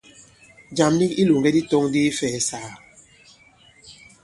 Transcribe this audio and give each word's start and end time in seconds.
Jàm 0.77 0.93
nik 0.99 1.11
i 1.15 1.17
ilòŋgɛ 1.21 1.49
di 1.55 1.61
tɔ̄ŋ 1.69 1.83
ndi 1.87 2.01
ifɛ̀ɛ̀sàgà. 2.09 2.71